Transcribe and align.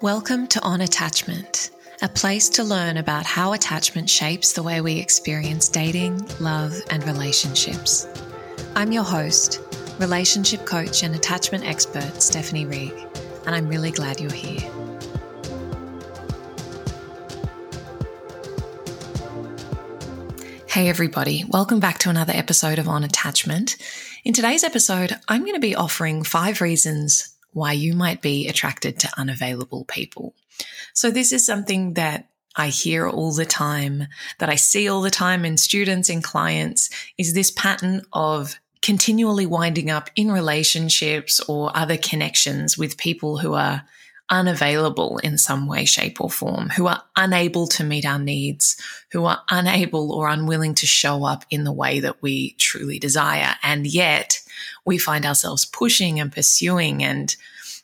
Welcome 0.00 0.46
to 0.48 0.62
On 0.62 0.82
Attachment, 0.82 1.70
a 2.02 2.08
place 2.08 2.48
to 2.50 2.62
learn 2.62 2.98
about 2.98 3.26
how 3.26 3.52
attachment 3.52 4.08
shapes 4.08 4.52
the 4.52 4.62
way 4.62 4.80
we 4.80 5.00
experience 5.00 5.68
dating, 5.68 6.24
love, 6.38 6.72
and 6.90 7.04
relationships. 7.04 8.06
I'm 8.76 8.92
your 8.92 9.02
host, 9.02 9.60
relationship 9.98 10.64
coach 10.64 11.02
and 11.02 11.16
attachment 11.16 11.64
expert 11.64 12.22
Stephanie 12.22 12.64
Rigg, 12.64 12.94
and 13.44 13.56
I'm 13.56 13.66
really 13.66 13.90
glad 13.90 14.20
you're 14.20 14.30
here. 14.30 14.70
Hey, 20.68 20.88
everybody, 20.88 21.44
welcome 21.48 21.80
back 21.80 21.98
to 21.98 22.08
another 22.08 22.34
episode 22.36 22.78
of 22.78 22.86
On 22.86 23.02
Attachment. 23.02 23.76
In 24.22 24.32
today's 24.32 24.62
episode, 24.62 25.18
I'm 25.26 25.40
going 25.40 25.54
to 25.54 25.60
be 25.60 25.74
offering 25.74 26.22
five 26.22 26.60
reasons 26.60 27.34
why 27.52 27.72
you 27.72 27.94
might 27.94 28.22
be 28.22 28.48
attracted 28.48 28.98
to 29.00 29.10
unavailable 29.16 29.84
people. 29.84 30.34
So, 30.92 31.10
this 31.10 31.32
is 31.32 31.46
something 31.46 31.94
that 31.94 32.28
I 32.56 32.68
hear 32.68 33.08
all 33.08 33.32
the 33.32 33.46
time, 33.46 34.08
that 34.38 34.48
I 34.48 34.56
see 34.56 34.88
all 34.88 35.00
the 35.00 35.10
time 35.10 35.44
in 35.44 35.56
students 35.56 36.10
and 36.10 36.22
clients, 36.22 36.90
is 37.16 37.32
this 37.32 37.50
pattern 37.50 38.02
of 38.12 38.58
continually 38.82 39.46
winding 39.46 39.90
up 39.90 40.10
in 40.16 40.30
relationships 40.30 41.40
or 41.48 41.76
other 41.76 41.96
connections 41.96 42.76
with 42.76 42.96
people 42.96 43.38
who 43.38 43.54
are 43.54 43.84
unavailable 44.30 45.18
in 45.18 45.38
some 45.38 45.66
way, 45.66 45.84
shape, 45.84 46.20
or 46.20 46.30
form, 46.30 46.68
who 46.70 46.86
are 46.86 47.02
unable 47.16 47.66
to 47.66 47.84
meet 47.84 48.04
our 48.04 48.18
needs, 48.18 48.76
who 49.12 49.24
are 49.24 49.42
unable 49.50 50.12
or 50.12 50.28
unwilling 50.28 50.74
to 50.74 50.86
show 50.86 51.24
up 51.24 51.44
in 51.50 51.64
the 51.64 51.72
way 51.72 52.00
that 52.00 52.22
we 52.22 52.52
truly 52.52 52.98
desire. 52.98 53.54
And 53.62 53.86
yet 53.86 54.37
we 54.84 54.98
find 54.98 55.24
ourselves 55.24 55.64
pushing 55.64 56.20
and 56.20 56.32
pursuing 56.32 57.02
and, 57.02 57.34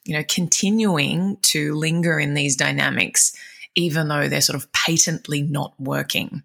you 0.05 0.14
know, 0.14 0.24
continuing 0.28 1.37
to 1.42 1.74
linger 1.74 2.19
in 2.19 2.34
these 2.34 2.56
dynamics, 2.56 3.36
even 3.75 4.08
though 4.08 4.28
they're 4.28 4.41
sort 4.41 4.56
of 4.56 4.72
patently 4.72 5.42
not 5.42 5.75
working. 5.78 6.42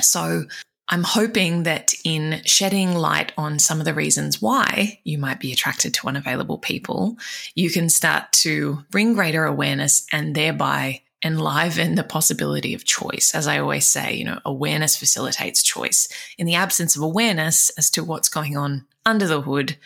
So 0.00 0.44
I'm 0.90 1.02
hoping 1.02 1.64
that 1.64 1.92
in 2.04 2.40
shedding 2.44 2.94
light 2.94 3.32
on 3.36 3.58
some 3.58 3.78
of 3.78 3.84
the 3.84 3.92
reasons 3.92 4.40
why 4.40 5.00
you 5.04 5.18
might 5.18 5.38
be 5.38 5.52
attracted 5.52 5.92
to 5.94 6.08
unavailable 6.08 6.58
people, 6.58 7.18
you 7.54 7.70
can 7.70 7.90
start 7.90 8.32
to 8.32 8.84
bring 8.90 9.12
greater 9.12 9.44
awareness 9.44 10.06
and 10.12 10.34
thereby 10.34 11.02
enliven 11.24 11.94
the 11.94 12.04
possibility 12.04 12.74
of 12.74 12.84
choice. 12.84 13.34
As 13.34 13.46
I 13.46 13.58
always 13.58 13.86
say, 13.86 14.14
you 14.14 14.24
know, 14.24 14.40
awareness 14.44 14.96
facilitates 14.96 15.62
choice. 15.62 16.08
In 16.38 16.46
the 16.46 16.54
absence 16.54 16.96
of 16.96 17.02
awareness 17.02 17.70
as 17.70 17.90
to 17.90 18.04
what's 18.04 18.28
going 18.28 18.56
on 18.56 18.86
under 19.04 19.26
the 19.26 19.40
hood, 19.40 19.76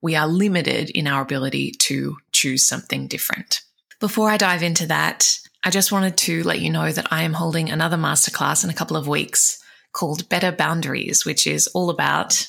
we 0.00 0.14
are 0.14 0.28
limited 0.28 0.90
in 0.90 1.06
our 1.06 1.22
ability 1.22 1.72
to 1.72 2.18
choose 2.32 2.64
something 2.64 3.08
different. 3.08 3.62
Before 3.98 4.30
I 4.30 4.36
dive 4.36 4.62
into 4.62 4.86
that, 4.86 5.38
I 5.64 5.70
just 5.70 5.90
wanted 5.90 6.16
to 6.18 6.44
let 6.44 6.60
you 6.60 6.70
know 6.70 6.92
that 6.92 7.12
I 7.12 7.22
am 7.22 7.32
holding 7.32 7.70
another 7.70 7.96
masterclass 7.96 8.62
in 8.62 8.70
a 8.70 8.74
couple 8.74 8.96
of 8.96 9.08
weeks 9.08 9.58
called 9.92 10.28
Better 10.28 10.52
Boundaries, 10.52 11.24
which 11.24 11.46
is 11.46 11.66
all 11.68 11.90
about, 11.90 12.46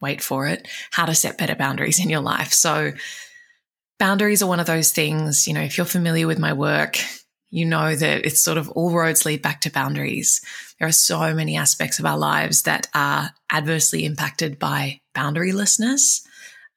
wait 0.00 0.22
for 0.22 0.48
it, 0.48 0.66
how 0.90 1.04
to 1.04 1.14
set 1.14 1.38
better 1.38 1.54
boundaries 1.54 2.02
in 2.02 2.10
your 2.10 2.22
life. 2.22 2.52
So, 2.52 2.92
boundaries 3.98 4.42
are 4.42 4.48
one 4.48 4.60
of 4.60 4.66
those 4.66 4.90
things, 4.90 5.46
you 5.46 5.54
know, 5.54 5.60
if 5.60 5.76
you're 5.76 5.86
familiar 5.86 6.26
with 6.26 6.38
my 6.38 6.54
work, 6.54 6.98
you 7.50 7.64
know 7.64 7.94
that 7.94 8.26
it's 8.26 8.40
sort 8.40 8.58
of 8.58 8.68
all 8.70 8.92
roads 8.92 9.24
lead 9.24 9.42
back 9.42 9.60
to 9.62 9.70
boundaries. 9.70 10.40
There 10.78 10.88
are 10.88 10.92
so 10.92 11.34
many 11.34 11.56
aspects 11.56 11.98
of 11.98 12.06
our 12.06 12.18
lives 12.18 12.62
that 12.62 12.88
are 12.94 13.30
adversely 13.50 14.04
impacted 14.04 14.58
by 14.58 15.00
boundarylessness 15.14 16.22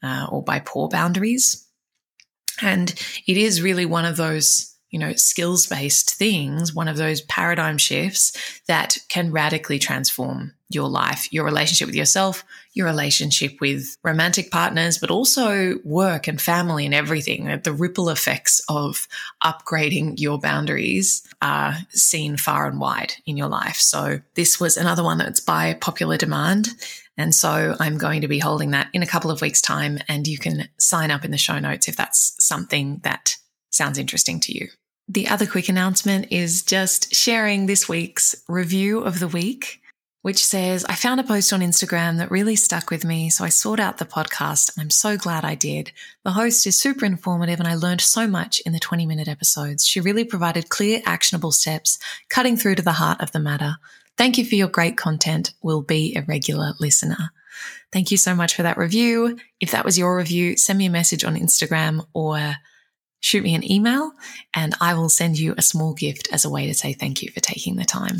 uh, 0.03 0.28
or 0.30 0.44
by 0.44 0.59
poor 0.59 0.88
boundaries. 0.88 1.67
And 2.61 2.89
it 3.26 3.38
is 3.38 3.61
really 3.61 3.86
one 3.86 4.06
of 4.06 4.17
those 4.17 4.76
you 4.90 5.00
know, 5.00 5.14
skills 5.14 5.68
based 5.68 6.16
things, 6.16 6.73
one 6.73 6.88
of 6.88 6.98
those 6.98 7.22
paradigm 7.22 7.78
shifts 7.78 8.62
that 8.68 8.98
can 9.08 9.32
radically 9.32 9.80
transform 9.80 10.54
your 10.70 10.88
life, 10.88 11.32
your 11.33 11.45
relationship 11.45 11.88
with 11.88 11.95
yourself, 11.95 12.44
your 12.73 12.86
relationship 12.86 13.60
with 13.60 13.98
romantic 14.04 14.52
partners, 14.52 15.00
but 15.00 15.10
also 15.10 15.80
work 15.83 16.27
and 16.27 16.39
family 16.39 16.86
and 16.86 16.94
everything. 16.94 17.60
The 17.64 17.73
ripple 17.73 18.10
effects 18.10 18.61
of 18.70 19.08
upgrading 19.44 20.20
your 20.20 20.38
boundaries 20.38 21.27
are 21.42 21.76
seen 21.89 22.38
far 22.38 22.67
and 22.67 22.80
wide 22.80 23.14
in 23.26 23.36
your 23.36 23.50
life. 23.50 23.77
So 23.77 24.21
this 24.36 24.60
was 24.60 24.77
another 24.77 25.04
one 25.04 25.17
that's 25.17 25.39
by 25.39 25.73
popular 25.73 26.17
demand. 26.17 26.70
And 27.17 27.33
so 27.33 27.76
I'm 27.80 27.98
going 27.98 28.21
to 28.21 28.27
be 28.27 28.39
holding 28.39 28.71
that 28.71 28.89
in 28.94 29.02
a 29.02 29.08
couple 29.08 29.32
of 29.32 29.42
weeks 29.42 29.61
time 29.61 30.00
and 30.08 30.27
you 30.27 30.38
can 30.38 30.70
sign 30.77 31.10
up 31.10 31.26
in 31.26 31.32
the 31.32 31.38
show 31.38 31.58
notes 31.60 31.88
if 31.88 31.95
that's 31.95 32.36
something 32.39 33.02
that 33.04 33.38
sounds 33.71 33.98
interesting 33.98 34.39
to 34.42 34.58
you. 34.58 34.70
The 35.11 35.27
other 35.27 35.47
quick 35.47 35.70
announcement 35.70 36.27
is 36.30 36.61
just 36.61 37.15
sharing 37.15 37.65
this 37.65 37.89
week's 37.89 38.36
review 38.47 38.99
of 38.99 39.20
the 39.20 39.27
week, 39.27 39.81
which 40.21 40.45
says, 40.45 40.86
I 40.86 40.93
found 40.93 41.20
a 41.20 41.23
post 41.23 41.52
on 41.52 41.61
Instagram 41.61 42.20
that 42.20 42.30
really 42.30 42.55
stuck 42.55 42.92
with 42.92 43.03
me. 43.03 43.31
So 43.31 43.43
I 43.43 43.49
sought 43.49 43.80
out 43.80 43.97
the 43.97 44.05
podcast 44.05 44.75
and 44.75 44.83
I'm 44.83 44.92
so 44.92 45.17
glad 45.17 45.43
I 45.43 45.55
did. 45.55 45.92
The 46.23 46.33
host 46.33 46.67
is 46.67 46.80
super 46.80 47.05
informative 47.05 47.58
and 47.58 47.67
I 47.67 47.73
learned 47.73 48.02
so 48.02 48.27
much 48.27 48.59
in 48.67 48.71
the 48.71 48.80
20 48.80 49.08
minute 49.08 49.27
episodes. 49.27 49.83
She 49.83 49.99
really 49.99 50.25
provided 50.25 50.70
clear, 50.70 51.02
actionable 51.08 51.52
steps, 51.52 51.97
cutting 52.30 52.55
through 52.55 52.76
to 52.76 52.83
the 52.83 52.91
heart 52.91 53.20
of 53.20 53.31
the 53.31 53.39
matter. 53.39 53.77
Thank 54.15 54.37
you 54.37 54.45
for 54.45 54.53
your 54.53 54.67
great 54.67 54.95
content. 54.95 55.55
Will 55.64 55.81
be 55.81 56.15
a 56.15 56.21
regular 56.21 56.76
listener. 56.80 57.31
Thank 57.91 58.11
you 58.11 58.17
so 58.17 58.36
much 58.36 58.53
for 58.53 58.61
that 58.61 58.77
review. 58.77 59.39
If 59.59 59.71
that 59.71 59.86
was 59.86 59.97
your 59.97 60.15
review, 60.15 60.55
send 60.55 60.77
me 60.77 60.86
a 60.86 60.91
message 60.91 61.23
on 61.23 61.36
Instagram 61.36 62.05
or 62.14 62.58
shoot 63.20 63.44
me 63.44 63.56
an 63.56 63.70
email 63.70 64.12
and 64.54 64.76
I 64.80 64.94
will 64.94 65.10
send 65.10 65.38
you 65.38 65.54
a 65.58 65.62
small 65.62 65.94
gift 65.94 66.30
as 66.32 66.46
a 66.46 66.50
way 66.50 66.68
to 66.68 66.74
say 66.74 66.94
thank 66.94 67.22
you 67.22 67.32
for 67.32 67.40
taking 67.40 67.76
the 67.76 67.86
time. 67.86 68.18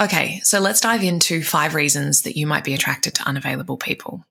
Okay, 0.00 0.40
so 0.42 0.58
let's 0.58 0.80
dive 0.80 1.04
into 1.04 1.42
five 1.42 1.74
reasons 1.74 2.22
that 2.22 2.36
you 2.36 2.46
might 2.46 2.64
be 2.64 2.74
attracted 2.74 3.14
to 3.14 3.28
unavailable 3.28 3.76
people. 3.76 4.24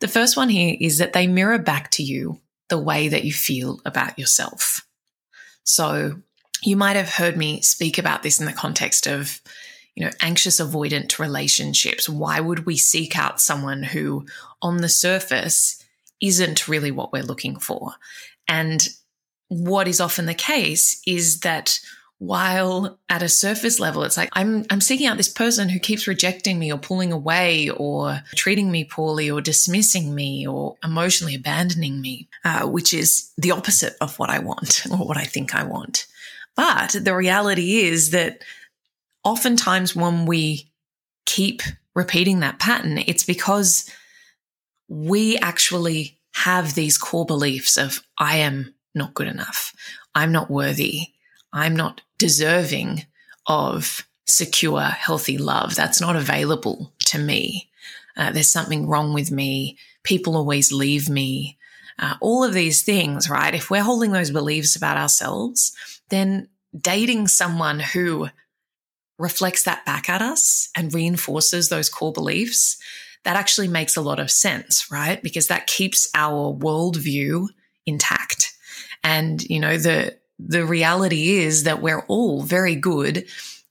The 0.00 0.08
first 0.08 0.36
one 0.36 0.48
here 0.48 0.76
is 0.80 0.98
that 0.98 1.12
they 1.12 1.26
mirror 1.26 1.58
back 1.58 1.90
to 1.92 2.02
you 2.02 2.40
the 2.68 2.78
way 2.78 3.08
that 3.08 3.24
you 3.24 3.32
feel 3.32 3.80
about 3.84 4.18
yourself. 4.18 4.86
So 5.64 6.22
you 6.62 6.76
might 6.76 6.96
have 6.96 7.08
heard 7.08 7.36
me 7.36 7.60
speak 7.60 7.98
about 7.98 8.22
this 8.22 8.40
in 8.40 8.46
the 8.46 8.52
context 8.52 9.06
of, 9.06 9.40
you 9.94 10.04
know, 10.04 10.10
anxious 10.20 10.60
avoidant 10.60 11.18
relationships. 11.18 12.08
Why 12.08 12.40
would 12.40 12.64
we 12.64 12.76
seek 12.76 13.18
out 13.18 13.40
someone 13.40 13.82
who 13.82 14.26
on 14.62 14.78
the 14.78 14.88
surface 14.88 15.84
isn't 16.20 16.66
really 16.66 16.90
what 16.90 17.12
we're 17.12 17.22
looking 17.22 17.58
for? 17.58 17.92
And 18.52 18.86
what 19.48 19.88
is 19.88 19.98
often 19.98 20.26
the 20.26 20.34
case 20.34 21.00
is 21.06 21.40
that 21.40 21.80
while 22.18 22.98
at 23.08 23.22
a 23.22 23.28
surface 23.28 23.80
level 23.80 24.04
it's 24.04 24.18
like 24.18 24.28
I'm 24.34 24.64
I'm 24.70 24.82
seeking 24.82 25.06
out 25.06 25.16
this 25.16 25.32
person 25.32 25.70
who 25.70 25.80
keeps 25.80 26.06
rejecting 26.06 26.58
me 26.58 26.70
or 26.70 26.78
pulling 26.78 27.12
away 27.12 27.70
or 27.70 28.20
treating 28.36 28.70
me 28.70 28.84
poorly 28.84 29.30
or 29.30 29.40
dismissing 29.40 30.14
me 30.14 30.46
or 30.46 30.76
emotionally 30.84 31.34
abandoning 31.34 32.00
me, 32.00 32.28
uh, 32.44 32.66
which 32.68 32.92
is 32.92 33.32
the 33.38 33.52
opposite 33.52 33.94
of 34.02 34.18
what 34.18 34.28
I 34.28 34.38
want 34.38 34.84
or 34.90 34.98
what 34.98 35.16
I 35.16 35.24
think 35.24 35.54
I 35.54 35.64
want. 35.64 36.06
But 36.54 36.94
the 37.00 37.16
reality 37.16 37.78
is 37.80 38.10
that 38.10 38.42
oftentimes 39.24 39.96
when 39.96 40.26
we 40.26 40.70
keep 41.24 41.62
repeating 41.94 42.40
that 42.40 42.58
pattern, 42.58 42.98
it's 42.98 43.24
because 43.24 43.90
we 44.88 45.38
actually 45.38 46.18
have 46.32 46.74
these 46.74 46.98
core 46.98 47.26
beliefs 47.26 47.76
of 47.76 48.02
I 48.18 48.38
am 48.38 48.74
not 48.94 49.14
good 49.14 49.28
enough. 49.28 49.74
I'm 50.14 50.32
not 50.32 50.50
worthy. 50.50 51.08
I'm 51.52 51.76
not 51.76 52.00
deserving 52.18 53.06
of 53.46 54.06
secure, 54.26 54.82
healthy 54.82 55.38
love. 55.38 55.74
That's 55.74 56.00
not 56.00 56.16
available 56.16 56.92
to 57.06 57.18
me. 57.18 57.70
Uh, 58.16 58.32
there's 58.32 58.48
something 58.48 58.86
wrong 58.86 59.12
with 59.12 59.30
me. 59.30 59.78
People 60.02 60.36
always 60.36 60.72
leave 60.72 61.08
me. 61.08 61.58
Uh, 61.98 62.14
all 62.20 62.42
of 62.42 62.54
these 62.54 62.82
things, 62.82 63.28
right? 63.28 63.54
If 63.54 63.70
we're 63.70 63.82
holding 63.82 64.12
those 64.12 64.30
beliefs 64.30 64.76
about 64.76 64.96
ourselves, 64.96 65.72
then 66.08 66.48
dating 66.78 67.28
someone 67.28 67.80
who 67.80 68.28
reflects 69.18 69.62
that 69.64 69.84
back 69.84 70.08
at 70.08 70.22
us 70.22 70.70
and 70.76 70.92
reinforces 70.92 71.68
those 71.68 71.88
core 71.88 72.12
beliefs 72.12 72.78
that 73.24 73.36
actually 73.36 73.68
makes 73.68 73.96
a 73.96 74.02
lot 74.02 74.18
of 74.18 74.30
sense, 74.30 74.90
right? 74.90 75.22
Because 75.22 75.48
that 75.48 75.66
keeps 75.66 76.08
our 76.14 76.52
worldview 76.52 77.48
intact. 77.86 78.52
And, 79.04 79.42
you 79.48 79.60
know, 79.60 79.76
the, 79.76 80.16
the 80.38 80.64
reality 80.64 81.38
is 81.38 81.64
that 81.64 81.82
we're 81.82 82.04
all 82.06 82.42
very 82.42 82.74
good 82.74 83.26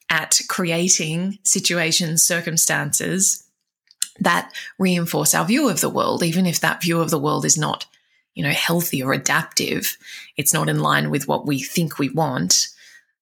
at 0.09 0.39
creating 0.49 1.39
situations, 1.43 2.23
circumstances 2.23 3.45
that 4.19 4.51
reinforce 4.77 5.33
our 5.33 5.45
view 5.45 5.69
of 5.69 5.81
the 5.81 5.89
world, 5.89 6.21
even 6.21 6.45
if 6.45 6.59
that 6.59 6.81
view 6.81 6.99
of 6.99 7.09
the 7.09 7.19
world 7.19 7.45
is 7.45 7.57
not, 7.57 7.85
you 8.35 8.43
know, 8.43 8.51
healthy 8.51 9.01
or 9.01 9.13
adaptive. 9.13 9.97
It's 10.37 10.53
not 10.53 10.69
in 10.69 10.81
line 10.81 11.09
with 11.09 11.27
what 11.27 11.47
we 11.47 11.61
think 11.61 11.97
we 11.97 12.09
want. 12.09 12.67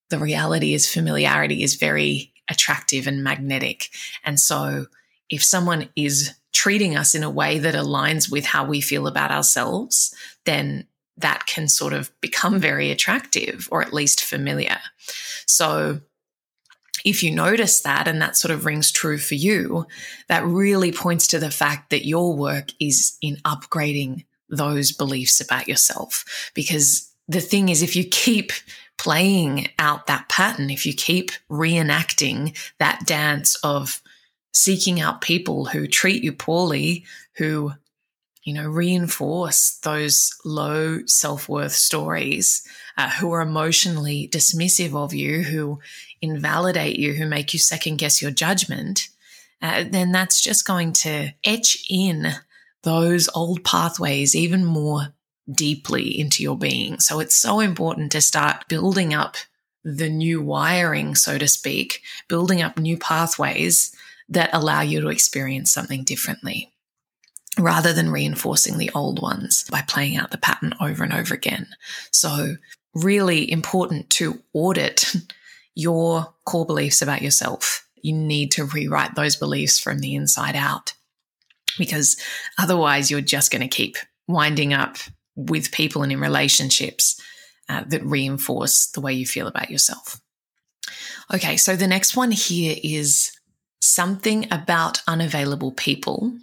The 0.09 0.19
reality 0.19 0.73
is 0.73 0.91
familiarity 0.91 1.63
is 1.63 1.75
very 1.75 2.33
attractive 2.49 3.07
and 3.07 3.23
magnetic. 3.23 3.89
And 4.25 4.39
so 4.39 4.87
if 5.29 5.43
someone 5.43 5.89
is 5.95 6.33
treating 6.53 6.95
us 6.95 7.15
in 7.15 7.23
a 7.23 7.29
way 7.29 7.59
that 7.59 7.75
aligns 7.75 8.31
with 8.31 8.45
how 8.45 8.65
we 8.65 8.81
feel 8.81 9.07
about 9.07 9.31
ourselves, 9.31 10.13
then 10.45 10.87
that 11.17 11.45
can 11.45 11.67
sort 11.67 11.93
of 11.93 12.11
become 12.21 12.59
very 12.59 12.91
attractive 12.91 13.67
or 13.71 13.81
at 13.81 13.93
least 13.93 14.23
familiar. 14.23 14.77
So 15.45 16.01
if 17.05 17.23
you 17.23 17.31
notice 17.31 17.81
that 17.81 18.07
and 18.07 18.21
that 18.21 18.35
sort 18.35 18.51
of 18.51 18.65
rings 18.65 18.91
true 18.91 19.17
for 19.17 19.35
you, 19.35 19.85
that 20.27 20.45
really 20.45 20.91
points 20.91 21.27
to 21.27 21.39
the 21.39 21.51
fact 21.51 21.89
that 21.89 22.05
your 22.05 22.35
work 22.35 22.71
is 22.79 23.17
in 23.21 23.37
upgrading 23.37 24.25
those 24.49 24.91
beliefs 24.91 25.39
about 25.39 25.67
yourself. 25.67 26.51
Because 26.53 27.13
the 27.27 27.41
thing 27.41 27.69
is, 27.69 27.81
if 27.81 27.95
you 27.95 28.03
keep 28.03 28.51
playing 28.97 29.69
out 29.77 30.07
that 30.07 30.27
pattern, 30.29 30.69
if 30.69 30.85
you 30.85 30.93
keep 30.93 31.31
reenacting 31.49 32.57
that 32.79 33.05
dance 33.05 33.55
of 33.63 34.01
seeking 34.51 34.99
out 34.99 35.21
people 35.21 35.65
who 35.65 35.87
treat 35.87 36.23
you 36.23 36.31
poorly, 36.31 37.05
who, 37.37 37.73
you 38.43 38.53
know, 38.53 38.67
reinforce 38.67 39.77
those 39.83 40.35
low 40.43 40.99
self 41.05 41.47
worth 41.47 41.73
stories, 41.73 42.67
uh, 42.97 43.09
who 43.09 43.31
are 43.31 43.41
emotionally 43.41 44.29
dismissive 44.31 44.95
of 44.95 45.13
you, 45.13 45.43
who 45.43 45.79
invalidate 46.21 46.97
you, 46.97 47.13
who 47.13 47.25
make 47.25 47.53
you 47.53 47.59
second 47.59 47.97
guess 47.97 48.21
your 48.21 48.31
judgment, 48.31 49.09
uh, 49.61 49.83
then 49.89 50.11
that's 50.11 50.41
just 50.41 50.65
going 50.65 50.93
to 50.93 51.29
etch 51.43 51.85
in 51.89 52.33
those 52.83 53.29
old 53.35 53.63
pathways 53.63 54.35
even 54.35 54.63
more 54.63 55.13
deeply 55.51 56.19
into 56.19 56.43
your 56.43 56.57
being. 56.57 56.99
So 56.99 57.19
it's 57.19 57.35
so 57.35 57.59
important 57.59 58.11
to 58.13 58.21
start 58.21 58.67
building 58.67 59.13
up 59.13 59.35
the 59.83 60.09
new 60.09 60.41
wiring, 60.41 61.15
so 61.15 61.37
to 61.37 61.47
speak, 61.47 62.01
building 62.27 62.61
up 62.61 62.77
new 62.77 62.97
pathways 62.97 63.95
that 64.29 64.49
allow 64.53 64.81
you 64.81 65.01
to 65.01 65.09
experience 65.09 65.71
something 65.71 66.03
differently 66.03 66.71
rather 67.57 67.93
than 67.93 68.11
reinforcing 68.11 68.77
the 68.77 68.91
old 68.93 69.21
ones 69.21 69.65
by 69.69 69.81
playing 69.81 70.15
out 70.15 70.31
the 70.31 70.37
pattern 70.37 70.73
over 70.79 71.03
and 71.03 71.13
over 71.13 71.33
again. 71.33 71.67
So 72.11 72.55
really 72.93 73.51
important 73.51 74.09
to 74.11 74.41
audit 74.53 75.13
your 75.75 76.33
core 76.45 76.65
beliefs 76.65 77.01
about 77.01 77.21
yourself. 77.21 77.87
You 78.01 78.13
need 78.13 78.51
to 78.51 78.65
rewrite 78.65 79.15
those 79.15 79.35
beliefs 79.35 79.79
from 79.79 79.99
the 79.99 80.15
inside 80.15 80.55
out 80.55 80.93
because 81.77 82.17
otherwise 82.57 83.11
you're 83.11 83.21
just 83.21 83.51
going 83.51 83.61
to 83.61 83.67
keep 83.67 83.97
winding 84.27 84.73
up 84.73 84.97
with 85.35 85.71
people 85.71 86.03
and 86.03 86.11
in 86.11 86.19
relationships 86.19 87.19
uh, 87.67 87.83
that 87.87 88.03
reinforce 88.03 88.87
the 88.87 89.01
way 89.01 89.13
you 89.13 89.25
feel 89.25 89.47
about 89.47 89.69
yourself. 89.69 90.19
Okay, 91.33 91.57
so 91.57 91.75
the 91.75 91.87
next 91.87 92.15
one 92.15 92.31
here 92.31 92.75
is 92.83 93.31
something 93.81 94.47
about 94.51 95.01
unavailable 95.07 95.71
people 95.71 96.37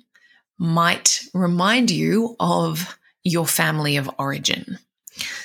might 0.58 1.20
remind 1.34 1.90
you 1.90 2.36
of 2.40 2.98
your 3.22 3.46
family 3.46 3.96
of 3.96 4.10
origin. 4.18 4.78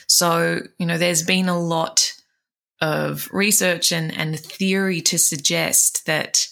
So, 0.07 0.61
you 0.77 0.85
know, 0.85 0.97
there's 0.97 1.23
been 1.23 1.49
a 1.49 1.59
lot 1.59 2.13
of 2.81 3.29
research 3.31 3.91
and, 3.91 4.15
and 4.15 4.39
theory 4.39 5.01
to 5.01 5.17
suggest 5.17 6.05
that 6.05 6.47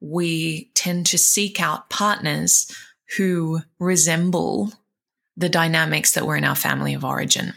we 0.00 0.70
tend 0.74 1.06
to 1.06 1.18
seek 1.18 1.60
out 1.60 1.90
partners 1.90 2.70
who 3.16 3.60
resemble 3.78 4.72
the 5.36 5.48
dynamics 5.48 6.12
that 6.12 6.26
were 6.26 6.36
in 6.36 6.44
our 6.44 6.56
family 6.56 6.94
of 6.94 7.04
origin. 7.04 7.54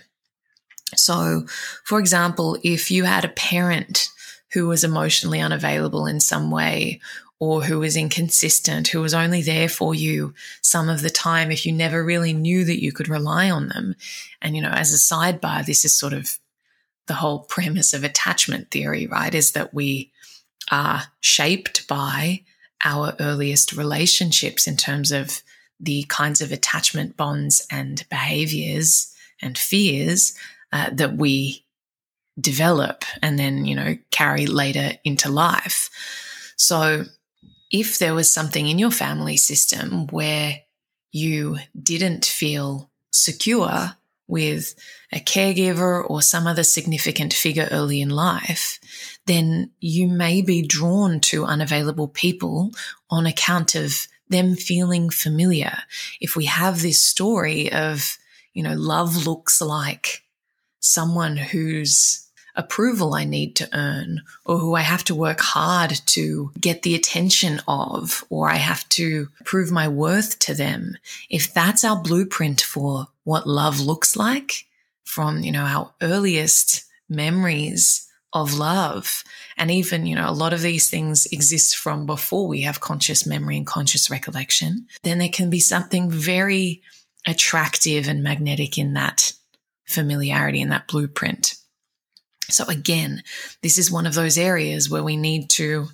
So, 0.96 1.46
for 1.84 2.00
example, 2.00 2.58
if 2.64 2.92
you 2.92 3.06
had 3.06 3.26
a 3.26 3.30
parent 3.30 4.10
who 4.54 4.68
was 4.68 4.84
emotionally 4.84 5.40
unavailable 5.40 6.06
in 6.06 6.20
some 6.20 6.52
way, 6.52 7.00
or 7.40 7.64
who 7.64 7.80
was 7.80 7.98
inconsistent, 7.98 8.90
who 8.90 9.02
was 9.02 9.14
only 9.14 9.42
there 9.42 9.68
for 9.68 9.96
you 9.96 10.34
some 10.62 10.90
of 10.90 11.02
the 11.02 11.10
time 11.10 11.50
if 11.50 11.66
you 11.66 11.72
never 11.72 12.04
really 12.04 12.34
knew 12.34 12.64
that 12.64 12.82
you 12.82 12.92
could 12.92 13.10
rely 13.10 13.50
on 13.50 13.68
them. 13.68 13.96
And, 14.42 14.56
you 14.56 14.62
know, 14.62 14.70
as 14.70 14.94
a 14.94 14.98
sidebar, 14.98 15.66
this 15.66 15.84
is 15.84 15.96
sort 15.96 16.14
of 16.14 16.38
the 17.08 17.16
whole 17.16 17.40
premise 17.40 17.94
of 17.94 18.04
attachment 18.04 18.70
theory, 18.70 19.08
right? 19.08 19.34
Is 19.34 19.54
that 19.54 19.74
we 19.74 20.12
are 20.70 21.04
shaped 21.20 21.88
by 21.88 22.44
our 22.86 23.16
earliest 23.20 23.74
relationships 23.74 24.68
in 24.68 24.78
terms 24.78 25.12
of 25.12 25.42
the 25.80 26.04
kinds 26.10 26.42
of 26.42 26.52
attachment 26.52 27.18
bonds 27.18 27.66
and 27.72 28.06
behaviors 28.10 29.14
and 29.42 29.58
fears 29.58 30.36
uh, 30.72 30.92
that 30.94 31.18
we 31.18 31.66
develop 32.42 33.04
and 33.22 33.38
then, 33.38 33.66
you 33.66 33.76
know, 33.76 33.98
carry 34.10 34.46
later 34.48 34.92
into 35.04 35.30
life. 35.30 35.90
So 36.58 37.06
if 37.72 38.00
there 38.00 38.14
was 38.14 38.30
something 38.30 38.68
in 38.68 38.80
your 38.80 38.92
family 38.92 39.38
system 39.38 40.08
where 40.08 40.62
you 41.12 41.58
didn't 41.82 42.26
feel 42.26 42.90
secure 43.12 43.96
with 44.28 44.76
a 45.12 45.20
caregiver 45.20 46.10
or 46.10 46.22
some 46.22 46.48
other 46.48 46.64
significant 46.64 47.34
figure 47.34 47.68
early 47.70 48.00
in 48.00 48.10
life, 48.10 48.80
then 49.26 49.72
you 49.80 50.08
may 50.08 50.42
be 50.42 50.62
drawn 50.62 51.20
to 51.20 51.46
unavailable 51.46 52.08
people 52.08 52.72
on 53.10 53.26
account 53.26 53.76
of 53.76 54.08
them 54.30 54.56
feeling 54.56 55.10
familiar. 55.10 55.78
If 56.22 56.38
we 56.38 56.46
have 56.46 56.82
this 56.82 57.00
story 57.00 57.72
of, 57.72 58.18
you 58.54 58.64
know, 58.64 58.76
love 58.76 59.28
looks 59.28 59.62
like 59.62 60.24
someone 60.80 61.36
whose 61.36 62.28
approval 62.56 63.14
I 63.14 63.24
need 63.24 63.56
to 63.58 63.70
earn 63.74 64.22
or 64.46 64.58
who 64.58 64.76
I 64.76 64.82
have 64.82 65.04
to 65.06 65.16
work 65.16 65.40
hard 65.40 66.02
to 66.08 66.52
get 66.60 66.82
the 66.82 66.96
attention 66.96 67.62
of 67.68 68.24
or 68.30 68.50
I 68.50 68.56
have 68.56 68.88
to 68.90 69.30
prove 69.46 69.72
my 69.72 69.88
worth 69.88 70.40
to 70.40 70.54
them. 70.54 70.98
If 71.30 71.54
that's 71.54 71.84
our 71.84 72.02
blueprint 72.02 72.62
for 72.62 73.08
what 73.24 73.48
love 73.48 73.80
looks 73.80 74.16
like 74.16 74.66
from, 75.04 75.40
you 75.42 75.52
know, 75.52 75.64
our 75.64 75.94
earliest 76.02 76.86
memories 77.10 78.08
of 78.34 78.54
love. 78.54 79.24
And 79.58 79.70
even, 79.70 80.06
you 80.06 80.16
know, 80.16 80.30
a 80.30 80.32
lot 80.32 80.54
of 80.54 80.62
these 80.62 80.90
things 80.90 81.26
exist 81.28 81.78
from 81.78 82.06
before 82.06 82.48
we 82.48 82.62
have 82.62 82.80
conscious 82.80 83.26
memory 83.26 83.58
and 83.58 83.68
conscious 83.68 84.10
recollection. 84.10 84.88
Then 85.04 85.18
there 85.20 85.30
can 85.30 85.50
be 85.50 85.60
something 85.60 86.10
very 86.10 86.82
attractive 87.28 88.08
and 88.08 88.24
magnetic 88.24 88.78
in 88.78 88.94
that 88.94 89.34
familiarity 89.86 90.62
and 90.62 90.72
that 90.72 90.88
blueprint. 90.88 91.56
So 92.50 92.66
again, 92.66 93.24
this 93.62 93.78
is 93.78 93.92
one 93.92 94.06
of 94.06 94.14
those 94.14 94.38
areas 94.38 94.90
where 94.90 95.04
we 95.04 95.18
need 95.18 95.50
to 95.52 95.88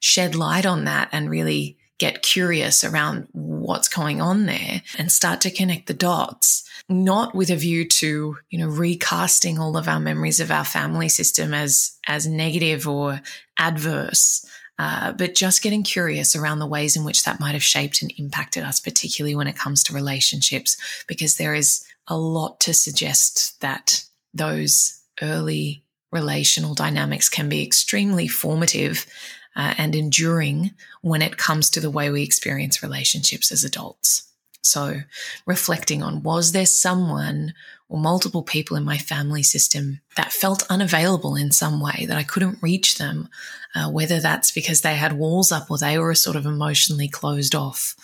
shed 0.00 0.34
light 0.34 0.66
on 0.66 0.84
that 0.84 1.08
and 1.12 1.30
really 1.30 1.78
get 1.98 2.22
curious 2.22 2.84
around 2.84 3.26
what's 3.32 3.88
going 3.88 4.20
on 4.20 4.46
there 4.46 4.82
and 4.98 5.10
start 5.10 5.40
to 5.40 5.50
connect 5.50 5.86
the 5.86 5.94
dots, 5.94 6.68
not 6.88 7.34
with 7.34 7.50
a 7.50 7.56
view 7.56 7.88
to, 7.88 8.36
you 8.50 8.58
know, 8.58 8.68
recasting 8.68 9.58
all 9.58 9.76
of 9.76 9.88
our 9.88 9.98
memories 9.98 10.38
of 10.38 10.50
our 10.50 10.64
family 10.64 11.08
system 11.08 11.54
as, 11.54 11.96
as 12.06 12.26
negative 12.26 12.86
or 12.86 13.20
adverse. 13.58 14.44
Uh, 14.78 15.12
but 15.12 15.34
just 15.34 15.62
getting 15.62 15.82
curious 15.82 16.36
around 16.36 16.58
the 16.58 16.66
ways 16.66 16.96
in 16.96 17.04
which 17.04 17.24
that 17.24 17.40
might 17.40 17.54
have 17.54 17.62
shaped 17.62 18.02
and 18.02 18.12
impacted 18.18 18.62
us, 18.62 18.78
particularly 18.78 19.34
when 19.34 19.46
it 19.46 19.56
comes 19.56 19.82
to 19.82 19.94
relationships, 19.94 20.76
because 21.08 21.36
there 21.36 21.54
is 21.54 21.82
a 22.08 22.16
lot 22.16 22.60
to 22.60 22.74
suggest 22.74 23.58
that 23.62 24.04
those 24.34 25.00
early 25.22 25.82
relational 26.16 26.74
dynamics 26.74 27.28
can 27.28 27.48
be 27.48 27.62
extremely 27.62 28.26
formative 28.26 29.06
uh, 29.54 29.74
and 29.78 29.94
enduring 29.94 30.72
when 31.02 31.22
it 31.22 31.36
comes 31.36 31.70
to 31.70 31.80
the 31.80 31.90
way 31.90 32.10
we 32.10 32.22
experience 32.22 32.82
relationships 32.82 33.52
as 33.52 33.64
adults. 33.64 34.22
So, 34.62 35.02
reflecting 35.46 36.02
on 36.02 36.22
was 36.24 36.50
there 36.52 36.66
someone 36.66 37.54
or 37.88 38.00
multiple 38.00 38.42
people 38.42 38.76
in 38.76 38.84
my 38.84 38.98
family 38.98 39.44
system 39.44 40.00
that 40.16 40.32
felt 40.32 40.66
unavailable 40.68 41.36
in 41.36 41.52
some 41.52 41.80
way, 41.80 42.04
that 42.08 42.16
I 42.16 42.24
couldn't 42.24 42.62
reach 42.62 42.98
them, 42.98 43.28
uh, 43.76 43.88
whether 43.90 44.18
that's 44.18 44.50
because 44.50 44.80
they 44.80 44.96
had 44.96 45.12
walls 45.12 45.52
up 45.52 45.70
or 45.70 45.78
they 45.78 45.98
were 45.98 46.14
sort 46.16 46.36
of 46.36 46.46
emotionally 46.46 47.08
closed 47.08 47.54
off, 47.54 47.94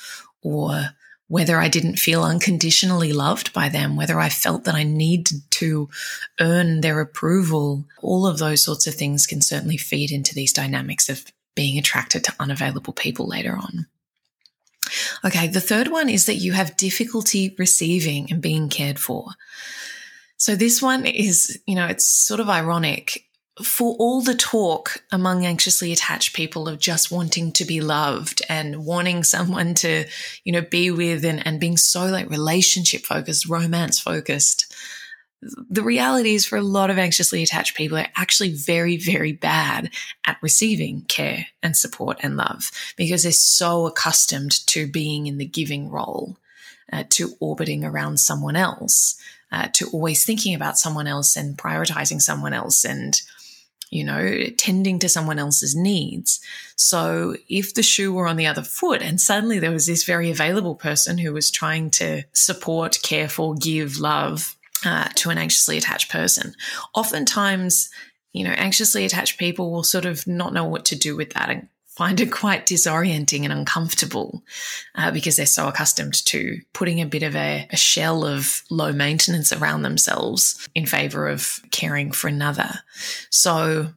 or 0.40 0.90
whether 1.32 1.58
I 1.58 1.68
didn't 1.68 1.98
feel 1.98 2.24
unconditionally 2.24 3.14
loved 3.14 3.54
by 3.54 3.70
them, 3.70 3.96
whether 3.96 4.20
I 4.20 4.28
felt 4.28 4.64
that 4.64 4.74
I 4.74 4.82
needed 4.82 5.40
to 5.52 5.88
earn 6.38 6.82
their 6.82 7.00
approval. 7.00 7.86
All 8.02 8.26
of 8.26 8.36
those 8.36 8.62
sorts 8.62 8.86
of 8.86 8.96
things 8.96 9.26
can 9.26 9.40
certainly 9.40 9.78
feed 9.78 10.12
into 10.12 10.34
these 10.34 10.52
dynamics 10.52 11.08
of 11.08 11.24
being 11.54 11.78
attracted 11.78 12.22
to 12.24 12.34
unavailable 12.38 12.92
people 12.92 13.26
later 13.26 13.56
on. 13.56 13.86
Okay, 15.24 15.46
the 15.46 15.58
third 15.58 15.88
one 15.88 16.10
is 16.10 16.26
that 16.26 16.34
you 16.34 16.52
have 16.52 16.76
difficulty 16.76 17.54
receiving 17.58 18.30
and 18.30 18.42
being 18.42 18.68
cared 18.68 18.98
for. 18.98 19.28
So 20.36 20.54
this 20.54 20.82
one 20.82 21.06
is, 21.06 21.58
you 21.66 21.76
know, 21.76 21.86
it's 21.86 22.04
sort 22.04 22.40
of 22.40 22.50
ironic. 22.50 23.24
For 23.62 23.94
all 23.98 24.22
the 24.22 24.34
talk 24.34 25.02
among 25.10 25.44
anxiously 25.44 25.92
attached 25.92 26.34
people 26.34 26.68
of 26.68 26.78
just 26.78 27.10
wanting 27.10 27.52
to 27.52 27.64
be 27.64 27.80
loved 27.82 28.40
and 28.48 28.86
wanting 28.86 29.24
someone 29.34 29.74
to, 29.74 30.06
you 30.44 30.52
know, 30.52 30.62
be 30.62 30.90
with 30.90 31.24
and, 31.24 31.46
and 31.46 31.60
being 31.60 31.76
so 31.76 32.06
like 32.06 32.30
relationship 32.30 33.02
focused, 33.02 33.48
romance 33.48 33.98
focused, 33.98 34.74
the 35.68 35.82
reality 35.82 36.34
is 36.34 36.46
for 36.46 36.56
a 36.56 36.62
lot 36.62 36.88
of 36.88 36.98
anxiously 36.98 37.42
attached 37.42 37.76
people 37.76 37.98
are 37.98 38.06
actually 38.14 38.54
very, 38.54 38.96
very 38.96 39.32
bad 39.32 39.90
at 40.24 40.38
receiving 40.40 41.02
care 41.02 41.46
and 41.62 41.76
support 41.76 42.18
and 42.22 42.36
love 42.36 42.70
because 42.96 43.24
they're 43.24 43.32
so 43.32 43.86
accustomed 43.86 44.64
to 44.68 44.86
being 44.86 45.26
in 45.26 45.38
the 45.38 45.44
giving 45.44 45.90
role, 45.90 46.36
uh, 46.92 47.02
to 47.10 47.34
orbiting 47.40 47.84
around 47.84 48.18
someone 48.20 48.56
else. 48.56 49.20
uh, 49.52 49.68
to 49.74 49.88
always 49.90 50.24
thinking 50.24 50.54
about 50.54 50.78
someone 50.78 51.06
else 51.06 51.36
and 51.36 51.58
prioritizing 51.58 52.20
someone 52.20 52.54
else 52.54 52.84
and 52.84 53.20
you 53.92 54.02
know, 54.02 54.44
tending 54.56 54.98
to 54.98 55.08
someone 55.08 55.38
else's 55.38 55.76
needs. 55.76 56.40
So 56.76 57.36
if 57.50 57.74
the 57.74 57.82
shoe 57.82 58.10
were 58.10 58.26
on 58.26 58.38
the 58.38 58.46
other 58.46 58.62
foot 58.62 59.02
and 59.02 59.20
suddenly 59.20 59.58
there 59.58 59.70
was 59.70 59.86
this 59.86 60.04
very 60.04 60.30
available 60.30 60.74
person 60.74 61.18
who 61.18 61.34
was 61.34 61.50
trying 61.50 61.90
to 61.92 62.22
support, 62.32 62.98
care 63.02 63.28
for, 63.28 63.54
give 63.54 63.98
love 63.98 64.56
uh, 64.86 65.08
to 65.16 65.28
an 65.28 65.36
anxiously 65.36 65.76
attached 65.76 66.10
person, 66.10 66.54
oftentimes, 66.94 67.90
you 68.32 68.44
know, 68.44 68.52
anxiously 68.52 69.04
attached 69.04 69.38
people 69.38 69.70
will 69.70 69.84
sort 69.84 70.06
of 70.06 70.26
not 70.26 70.54
know 70.54 70.64
what 70.64 70.86
to 70.86 70.96
do 70.96 71.14
with 71.14 71.34
that 71.34 71.50
and 71.50 71.68
find 71.96 72.20
it 72.20 72.32
quite 72.32 72.66
disorienting 72.66 73.44
and 73.44 73.52
uncomfortable 73.52 74.42
uh, 74.94 75.10
because 75.10 75.36
they're 75.36 75.46
so 75.46 75.68
accustomed 75.68 76.14
to 76.24 76.58
putting 76.72 77.00
a 77.00 77.06
bit 77.06 77.22
of 77.22 77.36
a, 77.36 77.66
a, 77.70 77.76
shell 77.76 78.24
of 78.24 78.62
low 78.70 78.92
maintenance 78.92 79.52
around 79.52 79.82
themselves 79.82 80.68
in 80.74 80.86
favor 80.86 81.28
of 81.28 81.60
caring 81.70 82.10
for 82.10 82.28
another. 82.28 82.70
So, 83.30 83.88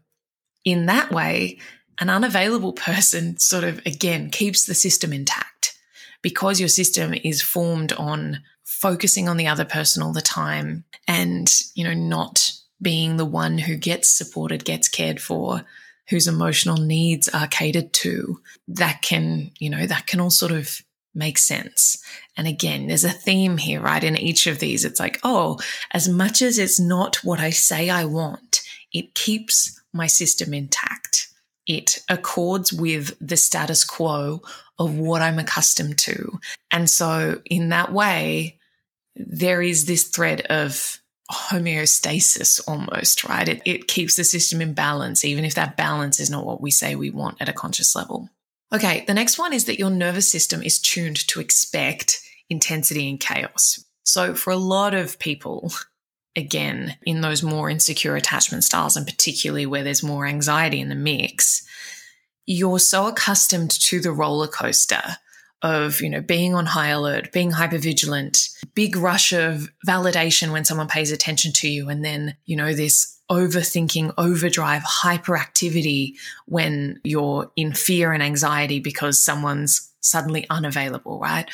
in 0.65 0.87
that 0.87 1.11
way, 1.11 1.59
an 1.99 2.09
unavailable 2.09 2.73
person 2.89 3.39
sort 3.39 3.63
of 3.63 3.79
again 3.85 4.29
keeps 4.29 4.65
the 4.65 4.75
system 4.75 5.13
intact 5.13 5.77
because 6.21 6.59
your 6.59 6.69
system 6.69 7.13
is 7.23 7.41
formed 7.41 7.93
on 7.93 8.41
focusing 8.63 9.29
on 9.29 9.37
the 9.37 9.47
other 9.47 9.65
person 9.65 10.03
all 10.03 10.11
the 10.11 10.21
time 10.21 10.83
and, 11.07 11.61
you 11.75 11.83
know, 11.83 11.93
not 11.93 12.51
being 12.81 13.15
the 13.15 13.25
one 13.25 13.57
who 13.57 13.77
gets 13.77 14.09
supported, 14.09 14.65
gets 14.65 14.89
cared 14.89 15.21
for 15.21 15.63
whose 16.09 16.27
emotional 16.27 16.77
needs 16.77 17.27
are 17.29 17.47
catered 17.47 17.93
to, 17.93 18.39
that 18.67 19.01
can, 19.01 19.51
you 19.59 19.69
know, 19.69 19.85
that 19.85 20.07
can 20.07 20.19
all 20.19 20.29
sort 20.29 20.51
of 20.51 20.81
make 21.15 21.37
sense. 21.37 22.03
And 22.37 22.47
again, 22.47 22.87
there's 22.87 23.05
a 23.05 23.09
theme 23.09 23.57
here, 23.57 23.81
right? 23.81 24.03
In 24.03 24.17
each 24.17 24.47
of 24.47 24.59
these, 24.59 24.85
it's 24.85 24.99
like, 24.99 25.19
oh, 25.23 25.59
as 25.91 26.07
much 26.07 26.41
as 26.41 26.59
it's 26.59 26.79
not 26.79 27.23
what 27.23 27.39
I 27.39 27.49
say 27.49 27.89
I 27.89 28.05
want, 28.05 28.61
it 28.91 29.15
keeps 29.15 29.81
my 29.93 30.07
system 30.07 30.53
intact. 30.53 31.29
It 31.65 32.03
accords 32.09 32.71
with 32.71 33.15
the 33.19 33.37
status 33.37 33.83
quo 33.83 34.41
of 34.77 34.97
what 34.97 35.21
I'm 35.21 35.39
accustomed 35.39 35.97
to. 35.99 36.39
And 36.69 36.89
so, 36.89 37.41
in 37.45 37.69
that 37.69 37.91
way, 37.91 38.59
there 39.15 39.61
is 39.61 39.85
this 39.85 40.03
thread 40.03 40.41
of 40.41 40.99
homeostasis 41.31 42.61
almost, 42.67 43.23
right? 43.23 43.47
It, 43.47 43.61
it 43.65 43.87
keeps 43.87 44.15
the 44.15 44.23
system 44.23 44.61
in 44.61 44.73
balance, 44.73 45.25
even 45.25 45.45
if 45.45 45.55
that 45.55 45.77
balance 45.77 46.19
is 46.19 46.29
not 46.29 46.45
what 46.45 46.61
we 46.61 46.71
say 46.71 46.95
we 46.95 47.09
want 47.09 47.41
at 47.41 47.49
a 47.49 47.53
conscious 47.53 47.95
level. 47.95 48.29
Okay, 48.73 49.03
the 49.07 49.13
next 49.13 49.37
one 49.37 49.53
is 49.53 49.65
that 49.65 49.79
your 49.79 49.89
nervous 49.89 50.29
system 50.29 50.61
is 50.61 50.79
tuned 50.79 51.27
to 51.27 51.39
expect 51.39 52.19
intensity 52.49 53.09
and 53.09 53.19
chaos. 53.19 53.83
So, 54.03 54.35
for 54.35 54.51
a 54.51 54.57
lot 54.57 54.93
of 54.93 55.17
people, 55.17 55.71
again, 56.35 56.97
in 57.05 57.21
those 57.21 57.41
more 57.41 57.69
insecure 57.69 58.15
attachment 58.15 58.63
styles, 58.63 58.97
and 58.97 59.05
particularly 59.05 59.65
where 59.65 59.83
there's 59.83 60.03
more 60.03 60.25
anxiety 60.25 60.79
in 60.79 60.89
the 60.89 60.95
mix, 60.95 61.65
you're 62.45 62.79
so 62.79 63.07
accustomed 63.07 63.71
to 63.71 63.99
the 63.99 64.11
roller 64.11 64.47
coaster 64.47 65.17
of, 65.61 66.01
you 66.01 66.09
know, 66.09 66.21
being 66.21 66.53
on 66.53 66.65
high 66.65 66.89
alert, 66.89 67.31
being 67.31 67.51
hyper 67.51 67.77
vigilant, 67.77 68.49
big 68.73 68.95
rush 68.95 69.33
of 69.33 69.69
validation 69.87 70.51
when 70.51 70.65
someone 70.65 70.87
pays 70.87 71.11
attention 71.11 71.51
to 71.53 71.67
you. 71.67 71.89
And 71.89 72.03
then, 72.03 72.35
you 72.45 72.55
know, 72.55 72.73
this 72.73 73.19
overthinking, 73.29 74.13
overdrive, 74.17 74.83
hyperactivity 74.83 76.13
when 76.45 76.99
you're 77.03 77.51
in 77.55 77.73
fear 77.73 78.11
and 78.11 78.21
anxiety 78.21 78.79
because 78.79 79.23
someone's 79.23 79.91
suddenly 80.01 80.45
unavailable, 80.49 81.19
right? 81.19 81.49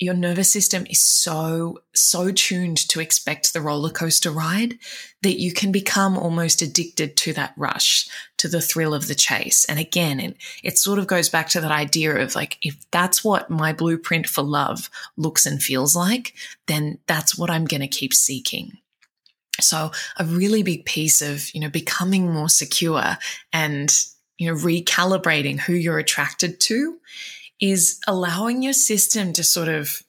Your 0.00 0.14
nervous 0.14 0.52
system 0.52 0.86
is 0.88 1.02
so, 1.02 1.80
so 1.94 2.30
tuned 2.30 2.76
to 2.88 3.00
expect 3.00 3.52
the 3.52 3.60
roller 3.60 3.90
coaster 3.90 4.30
ride 4.30 4.78
that 5.22 5.40
you 5.40 5.52
can 5.52 5.72
become 5.72 6.16
almost 6.16 6.62
addicted 6.62 7.16
to 7.16 7.32
that 7.32 7.52
rush, 7.56 8.08
to 8.36 8.48
the 8.48 8.60
thrill 8.60 8.94
of 8.94 9.08
the 9.08 9.14
chase. 9.14 9.64
And 9.64 9.78
again, 9.78 10.20
it, 10.20 10.36
it 10.62 10.78
sort 10.78 11.00
of 11.00 11.08
goes 11.08 11.28
back 11.28 11.48
to 11.50 11.60
that 11.60 11.72
idea 11.72 12.16
of 12.16 12.36
like, 12.36 12.58
if 12.62 12.76
that's 12.92 13.24
what 13.24 13.50
my 13.50 13.72
blueprint 13.72 14.28
for 14.28 14.42
love 14.42 14.88
looks 15.16 15.46
and 15.46 15.60
feels 15.60 15.96
like, 15.96 16.34
then 16.66 16.98
that's 17.06 17.36
what 17.36 17.50
I'm 17.50 17.64
going 17.64 17.80
to 17.80 17.88
keep 17.88 18.14
seeking. 18.14 18.78
So 19.60 19.90
a 20.16 20.24
really 20.24 20.62
big 20.62 20.84
piece 20.84 21.20
of, 21.20 21.52
you 21.52 21.60
know, 21.60 21.70
becoming 21.70 22.32
more 22.32 22.48
secure 22.48 23.18
and, 23.52 23.92
you 24.36 24.48
know, 24.48 24.56
recalibrating 24.56 25.58
who 25.58 25.72
you're 25.72 25.98
attracted 25.98 26.60
to 26.60 26.98
is 27.60 27.98
allowing 28.06 28.62
your 28.62 28.72
system 28.72 29.32
to 29.32 29.44
sort 29.44 29.68
of 29.68 30.02